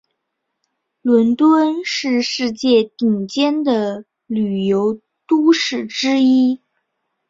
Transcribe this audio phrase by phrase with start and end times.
[1.03, 6.59] 伦敦是世界顶尖的旅游都市之一。